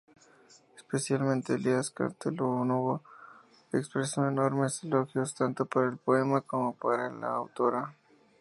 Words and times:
Especialmente 0.77 1.53
Elías 1.53 1.91
Castelnuovo 1.91 3.03
expresó 3.71 4.27
enormes 4.27 4.83
elogios, 4.83 5.35
tanto 5.35 5.67
para 5.67 5.89
el 5.91 5.97
poema, 5.97 6.41
como 6.41 6.73
para 6.73 7.11
la 7.11 7.27
autora. 7.27 7.93